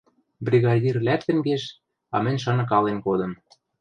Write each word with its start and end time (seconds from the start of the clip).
Бригадир 0.45 0.95
лӓктӹн 1.07 1.39
кеш, 1.45 1.63
а 2.13 2.17
мӹнь 2.23 2.41
шаныкален 2.43 2.97
кодым. 3.05 3.31